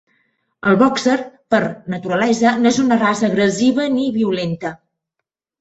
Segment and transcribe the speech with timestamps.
[0.71, 1.17] El boxer,
[1.55, 1.59] per,
[1.95, 4.77] naturalesa no és una raça agressiva ni violenta.